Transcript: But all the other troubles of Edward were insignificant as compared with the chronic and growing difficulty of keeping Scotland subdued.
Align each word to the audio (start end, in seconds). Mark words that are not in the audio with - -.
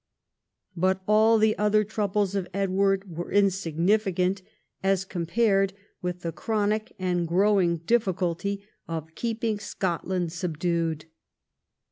But 0.75 1.03
all 1.07 1.37
the 1.37 1.55
other 1.59 1.83
troubles 1.83 2.33
of 2.33 2.47
Edward 2.55 3.15
were 3.15 3.31
insignificant 3.31 4.41
as 4.81 5.05
compared 5.05 5.73
with 6.01 6.21
the 6.21 6.31
chronic 6.31 6.93
and 6.97 7.27
growing 7.27 7.77
difficulty 7.85 8.65
of 8.87 9.13
keeping 9.13 9.59
Scotland 9.59 10.31
subdued. 10.31 11.05